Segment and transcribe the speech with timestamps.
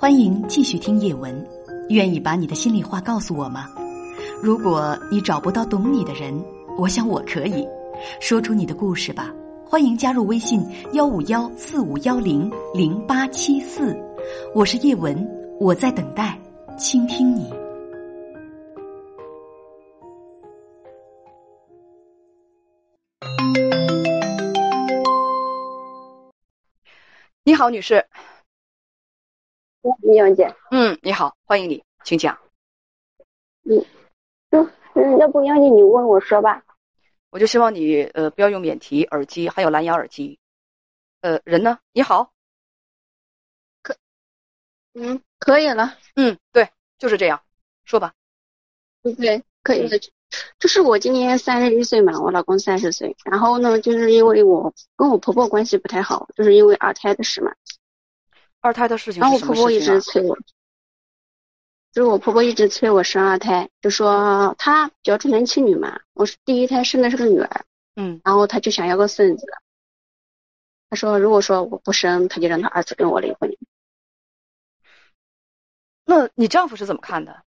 [0.00, 1.44] 欢迎继续听叶文，
[1.88, 3.68] 愿意把你的心里话告诉我吗？
[4.40, 6.40] 如果你找不到懂你的人，
[6.78, 7.66] 我想我可以
[8.20, 9.34] 说出你的故事吧。
[9.66, 14.00] 欢迎加入微信幺五幺四五幺零零八七四，
[14.54, 16.38] 我是叶文，我在等待
[16.78, 17.52] 倾听你。
[27.42, 28.06] 你好，女士。
[30.00, 32.36] 李文姐，嗯，你好，欢迎你，请讲。
[33.64, 33.84] 嗯，
[34.94, 36.62] 嗯，要不要你你问我说吧。
[37.30, 40.38] 我就希望你呃不要用免提耳机，还有蓝牙耳机。
[41.20, 41.78] 呃，人呢？
[41.92, 42.32] 你好。
[43.82, 43.96] 可，
[44.94, 45.96] 嗯，可以了。
[46.16, 47.40] 嗯，对，就是这样，
[47.84, 48.14] 说吧。
[49.02, 49.98] 对，可以的。
[50.58, 53.16] 就是我今年三十一岁嘛，我老公三十岁。
[53.24, 57.54] 然后呢，就是因为我跟我婆婆关系不太好，就是因为二胎的事嘛。
[58.60, 60.36] 二胎的事情，然后我婆婆一直催我，
[61.92, 66.00] 就是我婆婆一直催我生二胎，就说她比较重男轻女嘛。
[66.12, 69.46] 我是第一胎生的是个女儿，嗯，然后她就想要个孙子。
[70.90, 73.56] 她说如果说我不生，她就让她儿子跟我离婚。
[76.04, 77.44] 那你丈夫是怎么看的？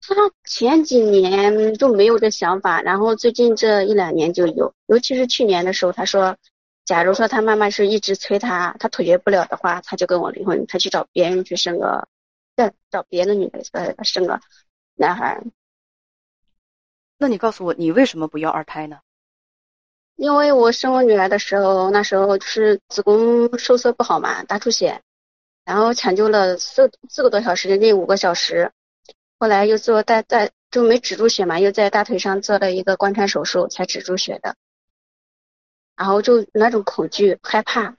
[0.00, 0.14] 他
[0.44, 6.36] 前几年都没有这想法，然后最近这一两年就有，尤其是去年的时候，他说。
[6.84, 12.06] 假如说他妈妈是一直催他，他妥协不了的话，他就跟我离婚，他去找别人去生个，
[12.56, 14.38] 再找别的女的呃生个
[14.94, 15.42] 男孩。
[17.16, 18.98] 那你告诉我，你为什么不要二胎呢？
[20.16, 25.00] 因为我生我女儿的时候，那时候就是子宫收缩不好嘛，大出血，
[25.64, 28.72] 然后抢救了四四个多小时，近五个小时，
[29.38, 34.54] 后来又做大在就没止住血嘛，又在大腿上做了一个贯穿手术才止住血的。
[35.96, 37.96] 然后就那种恐惧、害怕，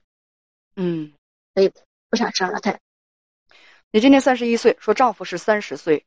[0.76, 1.12] 嗯，
[1.54, 1.72] 所以
[2.10, 2.78] 不想生二胎。
[3.90, 6.04] 你今年三十一岁，说丈夫是三十岁，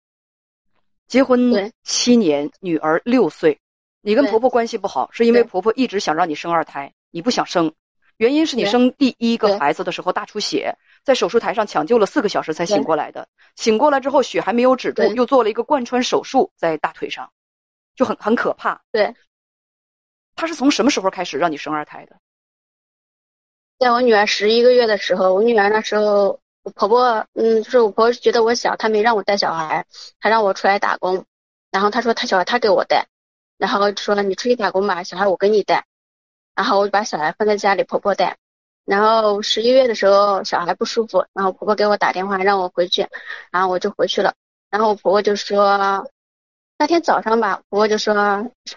[1.08, 3.60] 结婚七年，女儿六岁。
[4.02, 7.74] 你跟婆婆关系不好，是因为婆婆一直想让你生二胎，你不想生，
[8.18, 13.28] 原因是你生第一个孩子的时候大出血，在手术台上抢救了四个小时才醒过来的。
[13.56, 17.30] 醒过来之后血还没有止住，又做了一个贯穿手术在大腿上，
[17.96, 18.80] 就很很可怕。
[18.92, 19.14] 对。
[20.40, 22.16] 他是从什么时候开始让你生二胎的？
[23.78, 29.86] 在我女儿十一个月的时候，我女儿那时候，我婆婆，嗯，就是我婆婆觉得我小，她没让我带小孩，
[30.22, 31.26] 她让我出来打工，
[31.72, 33.08] 然后她说她小孩她给我带，
[33.58, 35.84] 然后说你出去打工吧，小孩我给你带，
[36.56, 38.38] 然后我就把小孩放在家里婆婆带，
[38.86, 43.06] 然后十一月的时候小孩不舒服，然后婆婆给我打电话让我回去，
[43.52, 44.36] 然后我就回去了，
[44.70, 46.10] 然后我婆婆就说
[46.78, 48.14] 那天早上吧，婆婆就说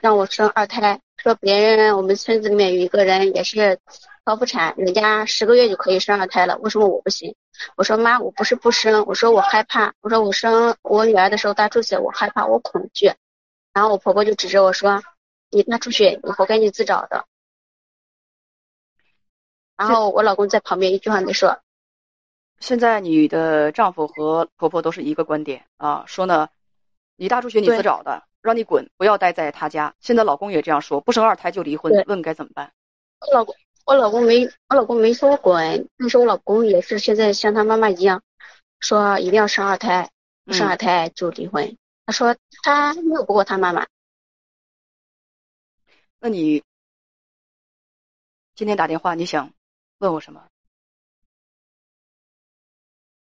[0.00, 1.00] 让我生二胎。
[1.22, 3.78] 说别人我们村子里面有一个人也是
[4.25, 7.37] 剖腹产，人家十个月就可以生二胎了，为什么我不行？
[7.77, 13.12] 我说妈，我不是不生，我说我害怕，我说我生我女儿的时候大出血，我害怕，我恐惧。
[13.72, 15.00] 然后我婆婆就指着我说
[15.49, 17.25] ：“你大出血，你活该你自找的。”
[19.78, 21.60] 然后我老公在旁边一句话没说。
[22.59, 26.49] 现在你的丈夫和婆婆都是一个观点啊，说呢，
[27.15, 28.25] 你大出血你自找的。
[28.42, 29.94] 让你滚，不要待在他家。
[30.00, 31.92] 现在老公也这样说，不生二胎就离婚。
[32.06, 32.72] 问该怎么办？
[33.20, 33.54] 我老公，
[33.86, 35.88] 我老公没，我老公没说滚。
[35.97, 38.22] 但是我老公也是现在像他妈妈一样，
[38.80, 40.10] 说一定要生二胎，
[40.44, 41.78] 不生二胎就离婚。
[42.04, 43.86] 他说他拗不过他妈妈。
[46.19, 46.62] 那你
[48.54, 49.53] 今天打电话，你想
[49.98, 50.44] 问我什么？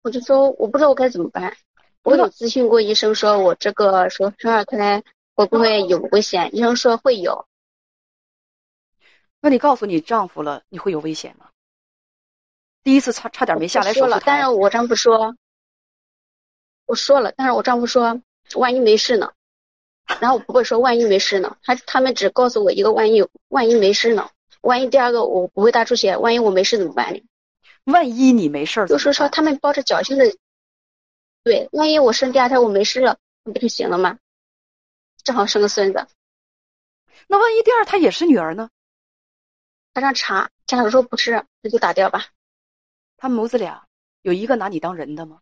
[0.04, 1.56] 我就说我不知道我该怎么办。
[2.04, 5.04] 我有咨询过医生，说我这个说生二胎
[5.36, 6.56] 会不会有危险？
[6.56, 7.46] 医生说会有。
[9.40, 11.50] 那你告诉你丈夫了，你会有危险吗？
[12.84, 15.36] 第一次差差点没下来说了，但是我丈夫说，
[16.88, 18.20] 我说了，但是我丈夫说，
[18.56, 19.32] 万一没事呢？
[20.20, 21.56] 然后我婆婆说，万一没事呢？
[21.64, 24.30] 他他们只告诉我一个万一，万一没事呢？
[24.62, 27.22] 万一第二个我不会大出血，万一我没事怎么办呢？
[27.86, 30.26] 万一你没事，就是说他们抱着侥幸的。
[31.44, 34.20] 对，万一我生第二胎我没事了，那不就行了吗？
[35.24, 36.08] 正好生个孙子。
[37.28, 38.70] 那万一第二胎也是女儿呢？
[39.94, 42.28] 他让查家属说不是，那就打掉吧。
[43.18, 43.88] 他们母子俩
[44.22, 45.42] 有一个拿你当人的吗？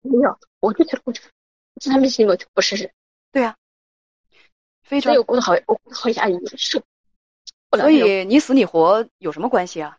[0.00, 1.20] 没有，我就觉得我就
[1.80, 2.92] 在他们心里我就不是人。
[3.32, 3.56] 对呀、
[4.82, 5.18] 非常所以。
[5.18, 6.80] 我过得好，我过得好压抑，受
[7.70, 7.90] 不了所。
[7.90, 9.98] 以你死你活有什么关系啊？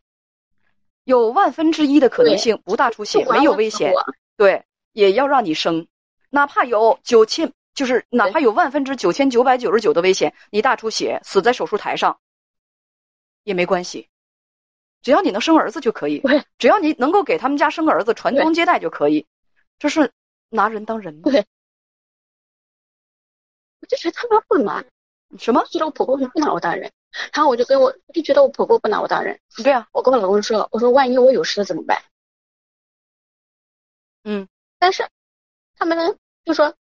[1.09, 3.91] 有万分之一的可能性不大出血，没有危险，
[4.38, 5.88] 对，也要让你生，
[6.29, 12.15] 哪怕有九千，就是哪怕有万分之九千九百九十九的危险，你大出血死在手术台上
[13.44, 14.07] 也没关系，
[15.01, 19.25] 只要你能生儿子就可以对，只要你能够给他们家生个儿子，传宗接代就可以，
[19.79, 20.11] 这是
[20.50, 21.21] 拿人当人吗？
[21.23, 21.44] 对。
[23.81, 24.83] 我就觉得他妈混嘛，
[25.39, 25.65] 什么？
[25.71, 26.91] 觉得我婆婆不拿我当人，
[27.33, 32.01] 然后我就跟我我就觉得我婆婆不拿我当人，对啊，我跟我老公说，我说万一我有事了怎么办？
[34.23, 34.47] 嗯，
[34.77, 35.07] 但是
[35.77, 36.15] 他们呢
[36.45, 36.75] 就说，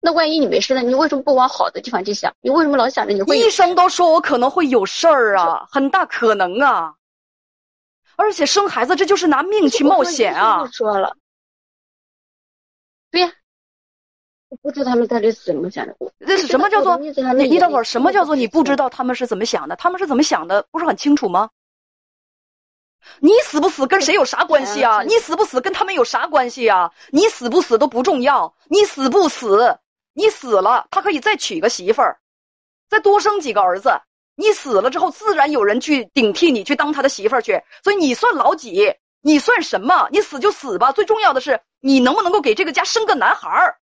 [0.00, 2.34] 那万一你没事了，你为什么不往好的地方去想？
[2.40, 6.94] 你为什么老想着你会医生都说我可能会有事儿啊，很大可能啊。
[8.16, 10.66] 而且生孩子这就是拿命去冒险啊我！
[10.68, 11.16] 说了，
[13.10, 13.32] 对呀、我
[14.60, 15.94] 不知道他们到底是怎么想的。
[15.98, 17.10] 我这是什么叫做你
[17.48, 18.88] 你等会儿，什么叫做你不知道？
[18.90, 19.76] 他们是怎么想的？
[19.76, 21.50] 他们是怎么想的，不是很清楚吗？
[23.20, 25.02] 你死不死跟谁有啥关系啊？
[25.02, 26.92] 嗯你死不死跟他们有啥关系啊？
[27.10, 29.78] 你死不死都不重要，你死不死，
[30.12, 32.18] 你死了，他可以再娶个媳妇儿，
[32.88, 33.90] 再多生几个儿子。
[34.34, 38.94] 你死了之后，自然有人去顶替你去当他的媳妇儿去，所以你算老几？
[39.20, 40.08] 你算什么？
[40.10, 43.76] 你死就死吧，最重要的是你能不能够给这个家生个男孩儿，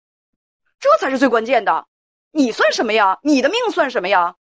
[0.79, 1.87] 这才是最关键的。
[2.31, 3.19] 你算什么呀？
[3.23, 4.37] 你的命算什么呀？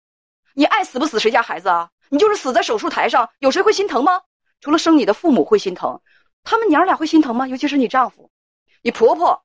[0.55, 1.91] 你爱死不死谁家孩子啊？
[2.09, 4.23] 你就是死在手术台上，有谁会心疼吗？
[4.61, 6.01] 除了生你的父母会心疼，
[6.43, 7.49] 他们娘俩会心疼吗？
[7.49, 8.31] 尤其是你丈夫，
[8.83, 9.45] 你婆婆，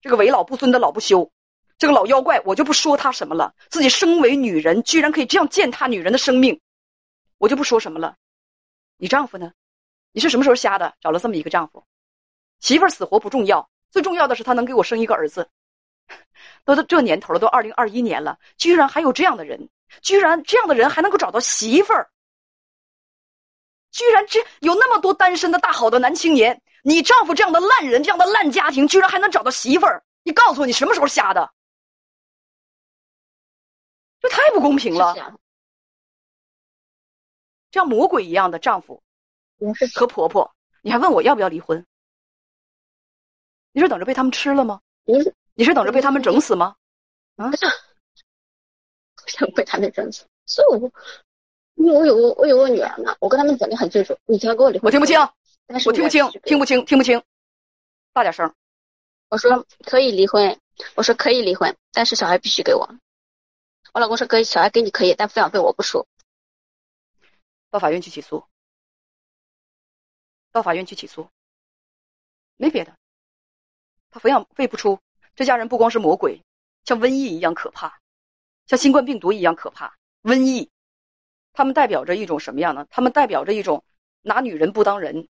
[0.00, 1.30] 这个为老不尊的老不休，
[1.78, 3.54] 这个老妖怪，我就不说他什么了。
[3.70, 6.60] 自己身为女人，居然可以这样践踏女人的生命，
[7.38, 8.16] 我就不说什么了。
[8.96, 9.52] 你丈夫呢？
[10.12, 10.94] 你是什么时候瞎的？
[11.00, 11.84] 找了这么一个丈夫，
[12.60, 15.48] 媳妇儿死活不重要，最重要的是他能给我生一个儿子。
[16.64, 19.68] 都都这年头了，都二零二一年了，居然还有这样的人，
[20.02, 22.10] 居然这样的人还能够找到媳妇儿，
[23.90, 31.52] 居然这有那么多单身的大好的男青年，你丈夫这样的烂人，这样的烂家庭，居然还能找到媳妇儿，你告诉我你什么时候瞎的？
[34.20, 35.14] 这太不公平了！
[37.70, 39.02] 这样魔鬼一样的丈夫
[39.94, 41.86] 和婆婆，你还问我要不要离婚？
[43.72, 44.80] 你是等着被他们吃了吗？
[45.04, 45.14] 你
[45.58, 46.76] 你是等着被他们整死吗？
[47.36, 47.56] 不
[49.26, 50.92] 想被他们整死，所以我就
[51.74, 55.18] 因为我有个我有个女儿嘛，我跟他们讲的很清楚，你想跟我离婚，我听不清，
[55.66, 57.20] 但是我听不清，听不清，听不清，
[58.12, 58.54] 大点声。
[59.30, 60.60] 我说可以离婚，
[60.94, 62.88] 我说可以离婚，但是小孩必须给我。
[63.92, 66.06] 我老公说可以，小孩给你可以，但抚养费我不出。
[67.68, 68.44] 到法院去起诉，
[70.52, 71.28] 到法院去起诉，
[72.56, 72.96] 没别的。
[74.08, 75.00] 他抚养费不出，
[75.38, 76.42] 这家人不光是魔鬼，
[76.84, 78.00] 像瘟疫一样可怕，
[78.66, 79.96] 像新冠病毒一样可怕。
[80.24, 80.68] 瘟疫，
[81.52, 82.88] 他们代表着一种什么样呢？
[82.90, 83.84] 他们代表着一种
[84.22, 85.28] 拿女人不当人，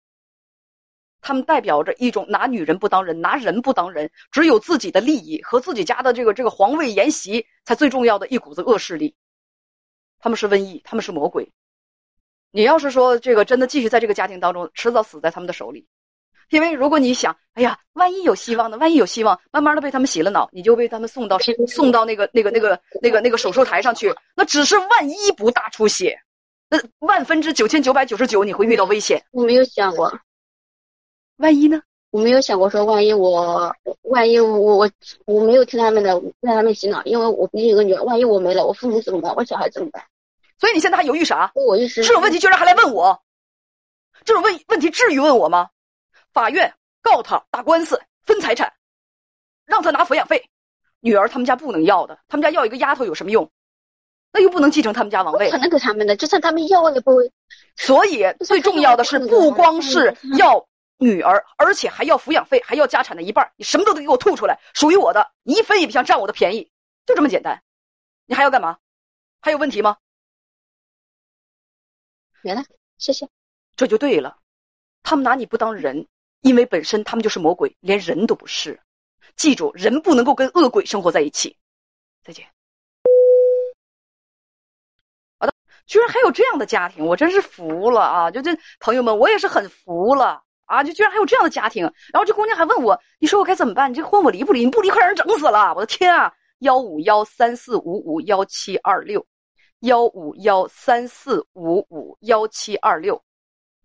[1.21, 9.15] 他们代表着一种拿女人不当人，拿人不当人，只有自己的利益和自己家的这个这个皇位沿袭才最重要的一股子恶势力。
[10.21, 11.53] 他们是瘟疫，他们是魔鬼。
[12.51, 15.87] 你要是说这个真的继续在这个家庭当中，迟早死在他们的手里。
[16.51, 18.77] 因为如果你想，哎呀，万一有希望呢？
[18.79, 24.15] 万一有希望，慢慢的被他们洗了脑，你就被他们送到送到那个那个那个那个那个手术台上去。
[24.35, 26.19] 那只是万一不大出血，
[26.71, 29.23] 那万分之九千九百九十九你会遇到危险。
[29.33, 30.19] 我没有想过，
[31.37, 31.83] 万一呢？
[32.11, 33.71] 我没有想过说万一我
[34.05, 34.91] 万一我我
[35.27, 39.35] 我没有听他们的，让他们洗脑，因为我毕竟有个女儿，万一我没了，我父母怎么办？
[39.37, 40.03] 我小孩怎么办？
[40.59, 41.53] 所以你现在还犹豫啥？
[41.55, 43.21] 我一时这种问题居然还来问我，
[44.25, 45.69] 这种问问题至于问我吗？
[46.39, 48.73] 法院告他打官司分财产，
[49.65, 50.49] 让他拿抚养费。
[51.01, 53.51] 女儿他们家不能要的，他们家要一个丫头有什么用？
[54.31, 55.59] 那又不能继承他们家王位不可。
[55.59, 57.33] 能给他们的，就算他们要我也不会。
[57.75, 60.65] 所以最重要的是，不光是要
[60.99, 63.51] 女儿，而且还要抚养费，还要家产的一半。
[63.57, 66.71] 你什么都得给我吐出来，属于我的，你一分也别想占我的便宜，
[67.05, 67.61] 就这么简单。
[68.27, 68.79] 你还要干嘛？
[69.41, 69.97] 还有问题吗？
[72.43, 72.63] 没了，
[72.97, 73.29] 谢谢。
[73.75, 74.39] 这就对了，
[75.03, 76.07] 他们拿你不当人，
[76.41, 78.81] 因为本身他们就是魔鬼，连人都不是。
[79.37, 81.57] 记住，人不能够跟恶鬼生活在一起。
[82.25, 82.47] 再见。
[85.39, 85.55] 好的，
[85.87, 88.31] 居然还有这样的家庭，我真是服了啊！
[88.31, 90.83] 就这朋友们，我也是很服了啊！
[90.83, 93.91] 就居然还有这样的家庭，然后这姑娘还问我，你说我该怎么办？
[93.91, 94.65] 你这婚我离不离？
[94.65, 95.73] 你不离，快让人整死了！
[95.75, 96.33] 我的天啊！
[96.61, 99.25] 幺五幺三四五五幺七二六。
[99.83, 103.23] 幺五幺三四五五幺七二六。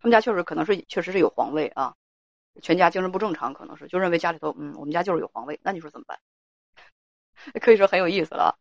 [0.01, 1.93] 他们家确实可能是确实是有皇位啊，
[2.61, 6.19] 全家精神不正常，可能是就认为家里头嗯，我们家就是有皇位，那你说怎么办？
[7.61, 8.57] 可以说很有意思了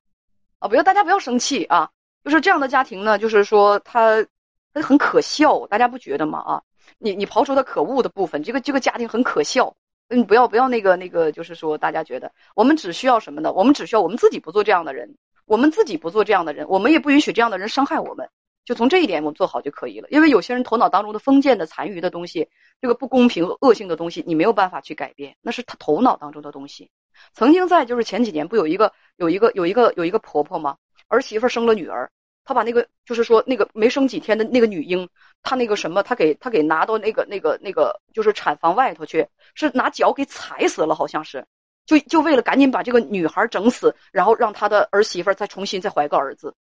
[0.59, 0.69] 啊！
[0.69, 1.91] 不要大家不要生气啊，
[2.25, 4.27] 就是这样的家庭呢，就是说他
[4.73, 6.39] 他很可笑，大家不觉得吗？
[6.41, 6.63] 啊，
[6.99, 9.75] 你你刨除他可恶的部分，这个这个家庭很可笑。
[10.09, 13.53] 嗯，不要不要那个那个，就是说大家觉得我们只需要什么呢？
[13.53, 18.29] 我们只需要我们自己不做这样的人，我们自己不做这样的人，我们也不允许这样的人伤害我们。
[18.65, 20.09] 就从这一点我们做好就可以了。
[20.11, 22.49] 因为有些人头脑当中的封建的残余的东西，
[22.81, 26.91] 这个不公平恶性的东西，你没有办法去改变，那是他头脑当中的东西。
[27.35, 30.77] 曾经在就是前几年不有一个有一个有一个有一个婆婆吗？
[31.09, 32.11] 儿媳妇生了女儿，
[32.45, 35.09] 她把那个就是说那个没生几天的那个女婴，
[35.43, 41.47] 她那个什么，她给她给拿到那个那个那个就是产房外头去，是拿脚给踩死了，好像是，
[41.85, 46.55] 就就为了赶紧把这个女孩整死，然后让她的儿媳妇再重新再怀个儿子。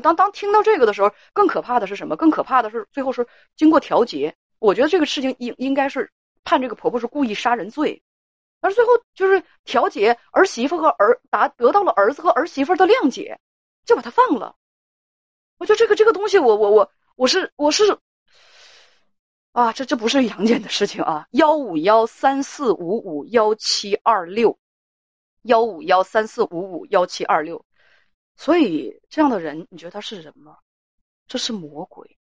[0.00, 2.16] 当当听到这个的时候，更可怕的是什么？
[2.16, 6.10] 更可怕的是最后是经过调解，我觉得这个事情应应该是
[6.42, 8.02] 判这个婆婆是故意杀人罪。
[8.60, 13.38] 而最后就是调解，儿媳妇和儿达得到了儿子和儿媳妇的谅解，
[13.84, 14.56] 就把他放了。
[15.58, 17.98] 我觉得这个这个东西，我我我我是我是
[19.52, 21.28] 啊，这这不是杨戬的事情啊！
[21.30, 24.58] 幺五幺三四五五幺七二六，
[25.42, 27.64] 幺五幺三四五五幺七二六。
[28.36, 30.56] 所以这样的人，你觉得他是人吗？
[31.26, 32.18] 这是魔鬼，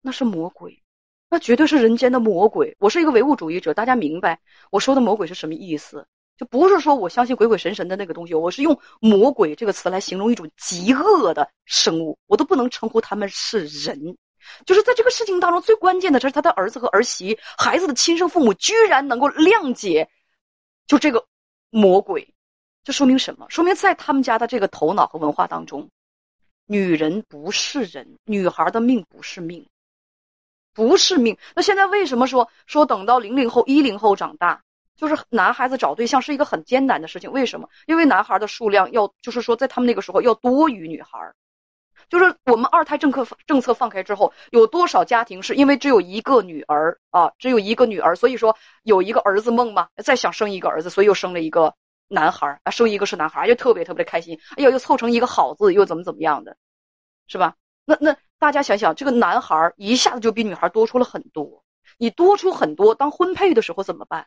[0.00, 0.82] 那是魔鬼。
[1.30, 2.76] 那绝对是人间的魔鬼。
[2.78, 4.38] 我是一个唯物主义者，大家明白
[4.70, 6.06] 我说的魔鬼是什么意思？
[6.36, 14.16] 就不是说我相信鬼鬼神神的那个东西，我是用魔鬼这个词来形容一种极恶的生物，我都不能称呼他们是人。
[14.66, 20.10] 就是在这个事情当中，最关键的是他的儿子和儿媳，孩子的亲生父母居然能够谅解，
[20.86, 21.24] 就这个
[21.70, 22.33] 魔鬼，
[22.84, 23.46] 这说明什么？
[23.48, 25.88] 说明在他们家的这个头脑和文化当中，
[26.66, 29.66] 女人不是人，女孩的命不是命。
[30.74, 31.38] 不是命。
[31.54, 34.60] 那现在为什么说说等到零零后、一零后长大，
[34.96, 37.30] 就是男孩子找对象是一个很艰难的事情？
[37.30, 37.68] 为什么？
[37.86, 41.32] 因为男孩的数量要，就是说在他们那个时候要多于女孩。
[42.10, 51.74] 就是我们二胎政策政策放开之后，有多少家庭是因为只有一个女儿啊，只有一个女儿，所以说有一个儿子梦嘛，再想生一个儿子，所以又生了一个
[52.08, 54.38] 男孩啊，生一个是男孩，就特别特别的开心。
[54.56, 56.56] 哎呀，又凑成一个好字，又怎么怎么样的，
[57.26, 57.56] 是吧？
[57.84, 58.16] 那那。
[58.36, 61.64] 大家想想，这个男孩一下子就比女孩多出了很多。
[61.96, 64.26] 你多出很多，当婚配的时候怎么办？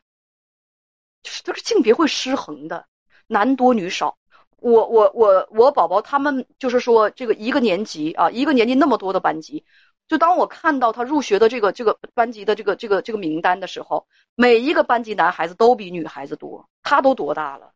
[1.21, 2.87] 就是这个性别会失衡的，
[3.27, 4.17] 男多女少。
[4.55, 9.65] 我我我我宝宝他们就是说，这个一个年级啊，一个年级那么多的班级，
[10.07, 16.67] 就当我看到他入学的这个这个班级的这个这个这个名单的时候，每一个班级男孩子都比女孩子多。
[16.83, 17.71] 他都多大了？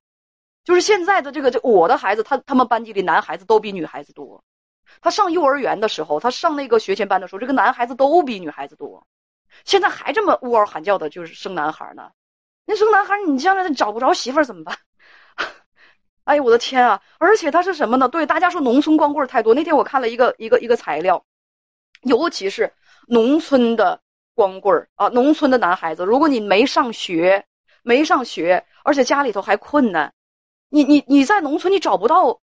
[0.63, 4.43] 就是现在的这个这我的孩子，他他们班级里男孩子都比女孩子多。
[5.01, 9.05] 他上幼儿园的时候，他上那个学前班的时候，这个男孩子都比女孩子多。
[9.65, 12.11] 现在还这么呜嗷喊叫的，就是生男孩呢。
[12.65, 14.77] 那生男孩，你将来找不着媳妇儿怎么办？
[16.23, 17.01] 哎呦，我的天啊！
[17.17, 18.07] 而且他是什么呢？
[18.07, 19.53] 对大家说，农村光棍太多。
[19.53, 21.25] 那天我看了一个一个一个材料，
[22.01, 22.71] 尤其是
[23.07, 23.99] 农村的
[24.33, 27.45] 光棍啊，农村的男孩子，如果你没上学，
[27.83, 30.13] 没上学，而且家里头还困难，
[30.69, 32.39] 你你你在农村你找不到。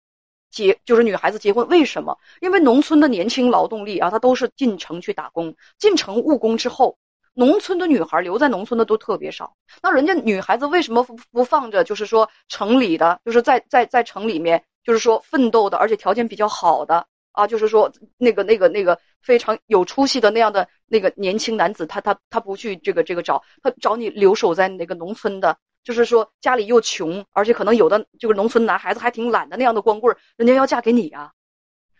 [0.49, 2.17] 结就是女孩子结婚，为什么？
[2.39, 6.97] 因为农村的年轻劳动力啊，她都是进城去打工，进城务工之后，
[7.33, 9.53] 农村的女孩留在农村的都特别少。
[9.83, 11.83] 那人家女孩子为什么不放着？
[11.83, 17.05] 就是说城里的，就是在在在城里面，就是说奋斗的，而且条件比较好的
[17.37, 25.55] 啊，就是说那个那个那个非常有出息的那样的那个年轻男子，他他他不去这个这个找，他找你留守在那个农村的。
[25.83, 31.31] 就是说家里又穷，而且可能有的就是农村男孩子还挺懒的那样的光棍，人家要嫁给你啊。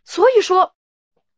[0.04, 0.74] 所以说，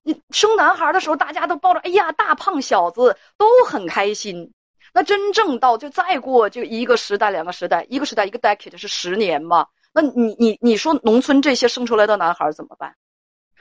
[0.01, 4.53] 你生男孩的时候，大家都抱着哎呀大胖小子都很开心。
[4.93, 9.67] 那真正到就再过就一个时代两个时代，一个时代一个 decade 是十年嘛？
[9.93, 12.95] 那你你你说农村这些生出来的男孩怎么办？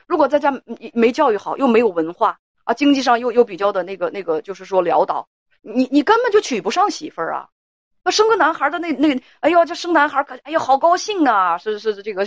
[0.09, 5.29] 如果在家没没教育好，又没有文化啊，经济上又又比较的那个那个，就是说潦倒，
[5.61, 7.49] 你你根本就娶不上媳妇儿啊。
[8.05, 11.59] 那生个男孩的那那，哎呦，这生男孩可哎呀，好高兴啊！
[11.59, 12.27] 是是是，这个，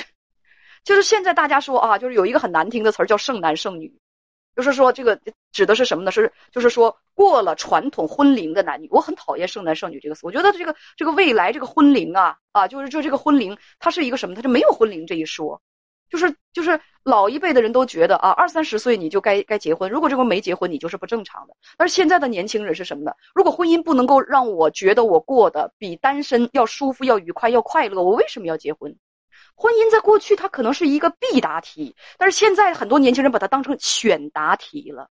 [0.84, 3.92] 就是现在大家说啊，就是有一个很难听的词儿叫剩男剩女，
[4.56, 5.20] 就是说这个
[5.52, 6.12] 指的是什么呢？
[6.12, 10.22] 是就是说过了传统婚龄的男女，我很讨厌剩男剩女这个词。
[10.24, 14.36] 我觉得这个这个未来这个婚龄啊啊，就是就这个婚龄，它是一个什么？
[14.36, 15.60] 它就没有婚龄这一说。
[16.12, 21.56] 就是就是老一辈的人都觉得啊，二三十岁你就该该结婚，如果这个没结婚，你就是不正常的。
[21.78, 23.14] 但是现在的年轻人是什么呢？
[23.34, 28.96] 如果婚姻不能够让我觉得我过得比单身要舒服、要愉快、要快乐，我为什么要结婚？
[29.56, 35.10] 婚姻在过去它可能是一个必答题，但是现在很多年轻人把它当成选答题了。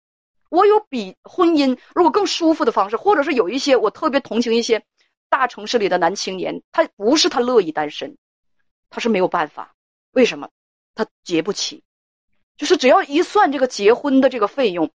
[0.51, 4.85] 我有比婚姻如果更舒服的方式，或者是有一些我特别同情一些
[5.29, 8.17] 大城市里的男青年，他不是他乐意单身，
[8.91, 9.75] 他是没有办法。
[10.13, 10.49] 为什么？
[10.95, 11.83] 他结不起，
[12.57, 14.91] 就是只要一算这个结婚的这个费用，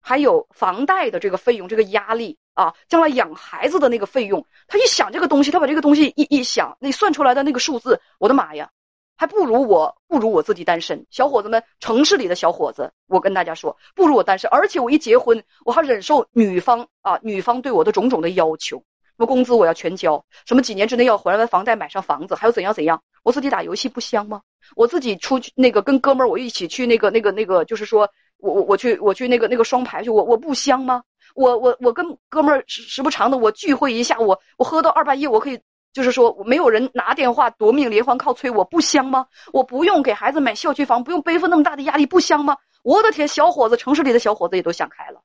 [0.00, 8.70] 还有房贷的这个费用，这个压力啊，将来养孩子的那个费用，他一想这个东西，他把这个东西一一想，那算出来的那个数字，我的妈呀！
[9.14, 11.06] 还不如我，不如我自己单身。
[11.10, 14.50] 小伙子们，城市里的小伙子，我跟大家说，不如我单身。
[14.50, 18.78] 而且我一结婚，我还忍受女方啊，女方对我的种种的要求。
[18.78, 23.00] 什么工资我要全交，什么几年之内要还完房贷买上房子，还有怎样怎样。
[23.22, 24.42] 我自己打游戏不香吗？
[24.76, 31.02] 我自己出去那个跟哥们儿我一起去那个那个那个，就是说我我我去我去那个那个双排去，我我不香吗？
[31.34, 35.60] 我我我跟哥们儿时时不常的我聚会一下，我我喝到二半夜我可以。
[35.92, 39.26] 就是说，没有人拿电话夺命连环靠催，我不香吗？
[39.52, 42.56] 我不用给孩子买校区房，不用背负那么大的压力，不香吗？
[42.82, 45.20] 我的天，小伙子，城市里的小伙子也都想开了。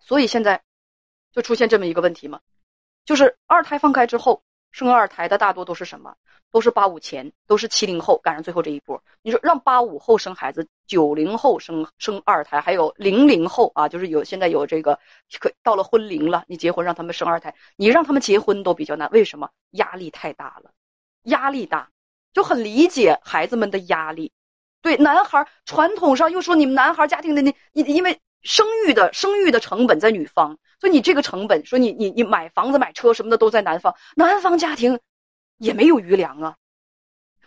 [0.00, 0.60] 所以现在
[1.32, 2.40] 就出现这么一个问题嘛，
[3.04, 4.42] 就是二胎放开之后。
[4.76, 6.14] 生二胎的大多都是什么？
[6.52, 9.02] 都是八五前，都是七零后赶上最后这一波。
[9.22, 14.98] 你说让八五后生孩子，九零后生生二胎，还有零零后啊，就是有现在有这个
[15.40, 19.08] 可到了婚龄了，你结婚让他们生二胎，你让他们结婚都比较难。
[19.12, 19.48] 为什么？
[19.70, 20.72] 压力太大了，
[21.22, 21.88] 压力大，
[22.34, 24.30] 就很理解孩子们的压力。
[24.82, 28.20] 对男孩，传统上又说你们男孩家庭的那，因因为。
[28.46, 35.00] 生育的生育的成本在女方，所以你这个成本，说你你你买房子买车什么的都在男方，男方家庭
[35.58, 36.56] 也没有余粮啊，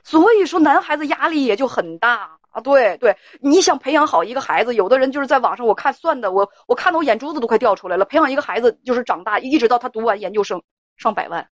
[0.04, 2.60] 所以说男孩子压力也就很大啊。
[2.62, 8.04] 对对，你想培养好一个孩子，有的人就是在网上我看算的，我我看到我眼珠子都快掉出来了。
[8.04, 10.62] 培养一个孩子就是长大，一直到他读完研究生，
[10.98, 11.50] 上百万。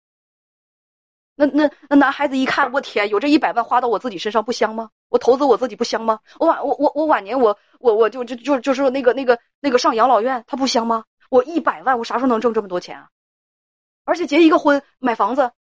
[1.35, 4.89] 那那那男孩子一看，我天，有这一百万花到我自己身上不香吗？
[5.09, 6.19] 我投资我自己不香吗？
[6.39, 11.05] 我晚我我我晚年我我我就就就就是说那个那个那个上养老院，他不香吗？
[11.29, 13.09] 我一百万，我啥时候能挣这么多钱啊？
[14.03, 15.51] 而且结一个婚买房子，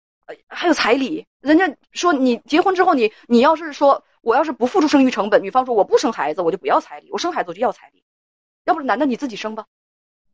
[0.49, 1.27] 还有彩礼。
[1.41, 8.03] 人家说你结婚之后，你你要是说我要是不付出生育成本，女方说我不生孩子，我就不要彩礼；我生孩子我就要彩礼。
[8.65, 9.67] 要不男的你自己生吧，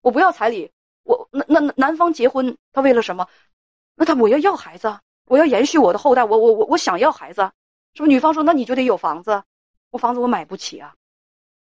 [0.00, 0.70] 我不要彩礼。
[1.02, 3.26] 我那那男方结婚他为了什么？
[3.96, 4.98] 那他我要要孩子。
[5.26, 7.52] 我要延续我的后代，我我我我想要孩子，
[7.94, 8.09] 是不是？
[8.09, 9.42] 女方说，那你就得有房子，
[9.90, 10.94] 我房子我买不起啊，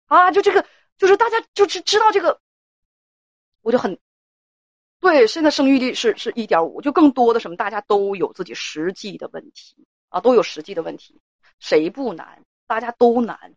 [0.07, 0.65] 啊，就这个，
[0.97, 2.39] 就是大家就知知道这个，
[3.61, 3.97] 我就很，
[4.99, 11.19] 对，现在生育率是是一点五，就更多的什么，大家都有自己实际的问题啊，都有实际的问题，
[11.59, 12.43] 谁不难？
[12.67, 13.55] 大家都难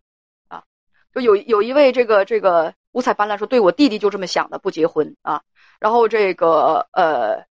[0.49, 0.65] 啊，
[1.13, 5.43] 就有有一位这个这个五彩斑斓说，对我弟弟就这么想的，不结婚啊，
[5.81, 7.47] 然后这个呃。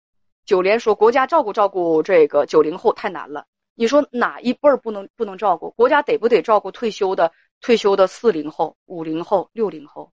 [0.47, 3.47] 九连说：“国家照顾照顾这个九零后太难了。
[3.81, 5.71] 你说哪一辈儿不能不能照顾？
[5.71, 10.13] 国家得不得照顾退休的退休的四零后、五零后、六零后？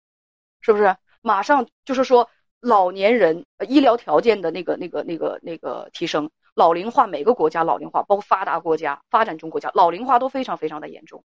[0.61, 0.95] 是不是？
[1.21, 2.29] 马上就是说
[2.61, 11.25] 老年人医疗条件的那个那个那个那个提升，老龄化，每个国家老龄化，包括发达国家、发展中国家老龄化都非常非常的严重，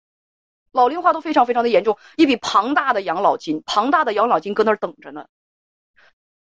[0.72, 5.28] 老龄化都非常非常的严重，一笔庞大的养老金，庞大的养老金搁那儿等着呢。”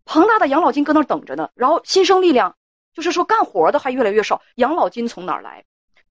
[0.04, 2.56] 庞大的养老金搁那儿等着呢，然后新生力量，
[2.94, 4.42] 就是说干活的还越来越少。
[4.56, 5.64] 养老金从哪儿来？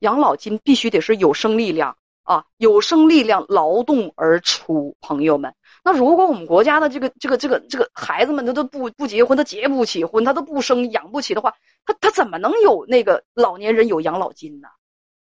[0.02, 4.96] 养老金必须得是有生力量啊，有生力量劳动而出。
[5.02, 14.68] 朋友们，那如果我们国家的这个这个这个这个孩子们他都不不结婚，他结不起婚，他都不生养不起的话，他他怎么能有那个老年人有养老金呢？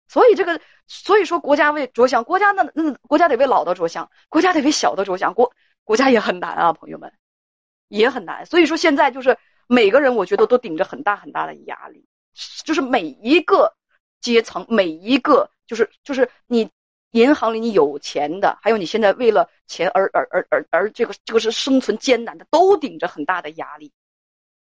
[0.07, 5.51] 所以这个，所以说国家为着想，国家那那国家得为老的着想，国家得为小的着想，国
[5.83, 7.11] 国家也很难啊，朋友们。
[7.87, 12.05] 也很难，所以说现在就是每个人，我觉得都顶着很大很大的压力，
[12.63, 13.73] 就是每一个
[14.21, 16.69] 阶层，每一个就是就是你
[17.11, 23.91] 银行里你有钱的，还有你现在为了钱而而而而而这个这个是生存艰难的，都顶着很大的压力。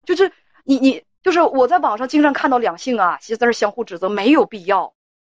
[0.05, 0.33] 就是
[0.65, 4.95] 你你就是我在网上经常看到两性啊，其实在这相互指责，没有必要，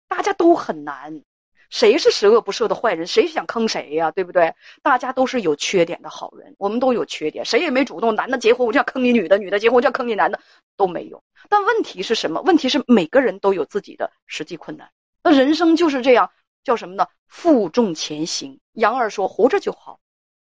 [0.08, 1.22] 大家都很难。
[1.70, 3.06] 谁是十恶不赦的坏人？
[3.06, 4.10] 谁想坑谁呀？
[4.10, 4.54] 对不对？
[4.82, 8.14] 大家都是有缺点的好人，我们都有缺点，谁也没主动。
[8.14, 10.40] 男的结婚我就要坑你女的，女的结婚我就要坑你男的，
[10.76, 11.22] 都没有。
[11.48, 12.40] 但问题是什么？
[12.42, 14.90] 问题是每个人都有自己的实际困难。
[15.22, 16.30] 那人生就是这样，
[16.64, 17.06] 叫什么呢？
[17.26, 18.58] 负重前行。
[18.72, 20.00] 杨二说：“活着就好。”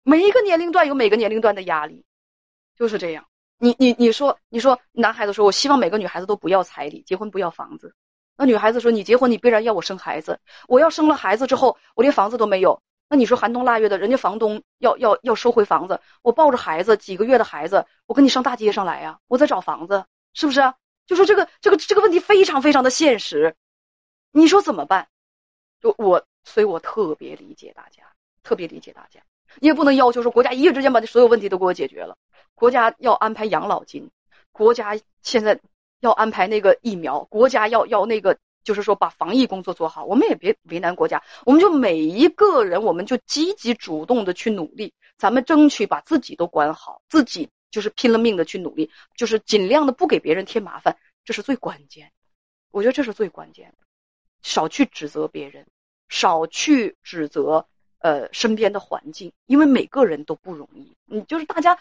[0.04, 2.06] 每一个年龄段有每个年龄段的压力，
[2.78, 3.26] 就是这样。
[3.58, 7.96] 你你你说你说，男孩子说：“我希望每个女孩子都不要彩礼，结婚不要房子。”
[8.38, 10.40] 那女孩子说：“你结婚，你必然要我生孩子。
[10.68, 12.82] 我要生了孩子之后，我连房子都没有。
[13.10, 19.20] 那你说寒冬腊月的，人家房东要要要收回房子，我抱着孩子几个月的孩子，我跟你上大街上来呀？
[19.28, 20.74] 我在找房子，是不是？
[21.08, 23.56] 就说这个这个这个问题非常非常的现实。
[24.32, 25.08] 你说怎么办？
[25.82, 28.04] 就我，所以我特别理解大家，
[28.44, 29.22] 特别理解大家。
[29.60, 32.18] 你也不能要求说国家一夜之间把这所有问题都给我解决了。
[32.56, 34.12] 国家要安排养老金，
[34.52, 35.60] 国家现在
[36.00, 40.06] 要安排那个疫苗，国家要要那个，就是说把防疫工作做好。
[40.06, 52.12] 我们也别为难国家，我们就每一个人，我们就积极主动的去努力，咱们争取把自己都管好，自己就是拼了命的去努力，就是尽量的不给别人添麻烦，这是最关键。
[52.72, 53.86] 我觉得这是最关键的，
[54.42, 55.66] 少去指责别人，
[56.10, 57.68] 少去指责。
[58.00, 60.96] 呃，身边的环境，因为每个人都不容易。
[61.06, 61.80] 你就是大家，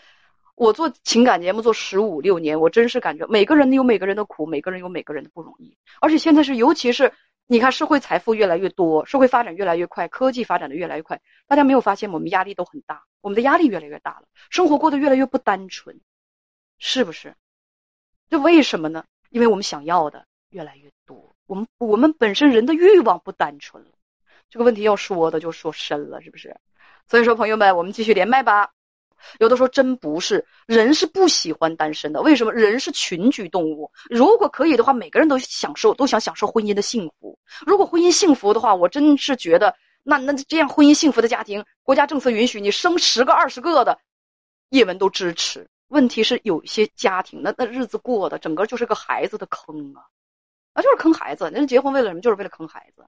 [0.57, 5.77] 我做情感节目做十五六年，我真是感觉每个人有每个人的苦，每个人有每个人的不容易。
[6.01, 7.13] 而且现在是，尤其是
[7.47, 16.01] 你看，社会财富越来越多，社会发展越来越快，科技发展的越来越快，大家没有发现我们压力都很大，我们的压力越来越大了，生活过得越来越不单纯，
[16.79, 17.35] 是不是？
[18.31, 19.05] 这为什么呢？
[19.29, 23.91] 因为我们想要的越来越多，我们我们本身人的欲望不单纯了。
[24.49, 26.57] 这个问题要说的就说深了，是不是？
[27.09, 28.73] 所以说，朋友们，我们继续连麦吧。
[29.39, 32.21] 有的时候真不是，人是不喜欢单身的。
[32.23, 32.53] 为什么？
[32.53, 33.91] 人是群居动物。
[34.09, 37.39] 如果可以的话，每个人都享受，都想享受婚姻的幸福。
[37.67, 43.99] 如果婚姻幸福的话，我真是觉得，那那这样婚姻幸福的家庭，国家政策允许你生十个、二十个的，
[44.71, 45.69] 叶文都支持。
[45.89, 50.03] 问题是有些家庭，那那日子过的整个就是个孩子的坑啊，
[50.73, 51.51] 啊，就是坑孩子。
[51.51, 52.21] 人结婚为了什么？
[52.21, 53.05] 就是为了坑孩子。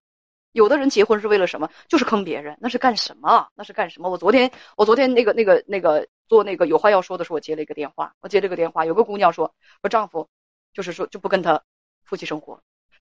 [0.53, 1.71] 有的人结婚是为了什么？
[1.89, 3.49] 就是坑别人，那是干什么？
[3.55, 4.09] 那是干什么？
[4.09, 8.15] 我昨天，我昨天那个、那个、那个做那个有话要说的时候，我接了一个电话。
[8.21, 10.29] 我接这个电话，有个姑娘说，我丈夫
[10.73, 11.63] 就是说就不跟她
[12.03, 12.63] 夫妻生活，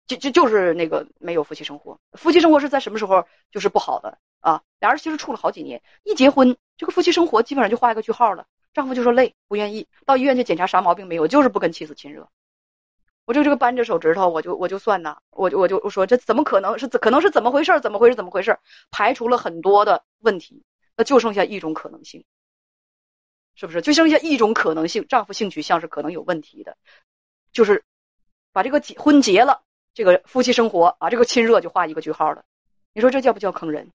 [0.08, 2.00] 就就就是那个没有夫妻生活。
[2.14, 4.64] 夫妻生活是在什么时候就是不好的啊？
[4.80, 8.46] 俩人其实处了好几年，一结婚这个夫妻生活基本上就画一个句号了。
[8.74, 12.28] 丈夫就说累，不愿意到医院去检查啥毛病没有，就是不跟妻子亲热。
[13.26, 17.80] 我就这个扳着手指头，我就我就算呐，我就我就我说这怎么可能是怎可能是怎么回事？
[17.80, 18.16] 怎么回事？
[18.16, 18.58] 怎么回事？
[18.92, 20.64] 排除了很多的问题，
[20.98, 22.26] 那就剩下一种可能性，
[23.56, 23.82] 是不是？
[23.82, 26.76] 就剩下一种可能性，丈夫性取向是可能有问题的，
[27.54, 27.84] 就是
[28.52, 29.62] 把这个结婚结了，
[29.94, 32.44] 这个夫妻生活啊，这个亲热就画一个句号了。
[32.94, 33.90] 你说这叫不叫坑人？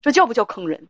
[0.00, 0.88] 这叫不叫坑人？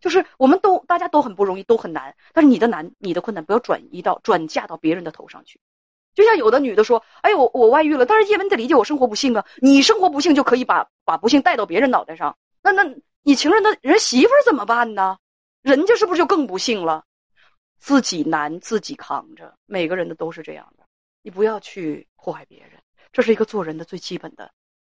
[0.00, 5.60] 就是我们都大家都很不容易，都很难，但是你的难，你的困难不要转移到转嫁到别人的头上去。
[6.14, 9.44] 就像有的女的说：“哎呦，我我外遇了，但是叶文，得理解我生活不幸啊！
[9.60, 12.84] 你生活不幸就可以把把不幸带到别人脑袋上，那那
[13.22, 15.16] 你情人的人媳妇怎么办呢？
[15.62, 17.04] 人家是不是就更不幸了？
[17.78, 20.84] 自己难自己扛着，每个人的都是这样的。
[21.22, 22.72] 你不要去祸害别人，
[23.12, 24.50] 这是一个做人的最基本的